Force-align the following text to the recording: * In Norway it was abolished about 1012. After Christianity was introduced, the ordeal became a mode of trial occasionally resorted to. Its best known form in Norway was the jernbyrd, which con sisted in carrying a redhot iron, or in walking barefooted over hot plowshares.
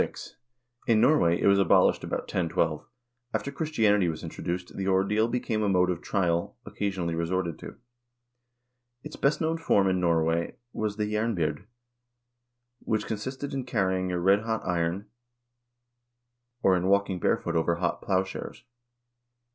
* 0.47 0.87
In 0.91 0.99
Norway 0.99 1.39
it 1.39 1.45
was 1.45 1.59
abolished 1.59 2.03
about 2.03 2.21
1012. 2.21 2.83
After 3.35 3.51
Christianity 3.51 4.09
was 4.09 4.23
introduced, 4.23 4.75
the 4.75 4.87
ordeal 4.87 5.27
became 5.27 5.61
a 5.61 5.69
mode 5.69 5.91
of 5.91 6.01
trial 6.01 6.57
occasionally 6.65 7.13
resorted 7.13 7.59
to. 7.59 7.75
Its 9.03 9.15
best 9.15 9.41
known 9.41 9.59
form 9.59 9.87
in 9.87 9.99
Norway 9.99 10.55
was 10.73 10.97
the 10.97 11.05
jernbyrd, 11.13 11.67
which 12.79 13.05
con 13.05 13.17
sisted 13.17 13.53
in 13.53 13.63
carrying 13.63 14.11
a 14.11 14.17
redhot 14.19 14.65
iron, 14.65 15.07
or 16.63 16.75
in 16.75 16.87
walking 16.87 17.19
barefooted 17.19 17.59
over 17.59 17.75
hot 17.75 18.01
plowshares. 18.01 18.63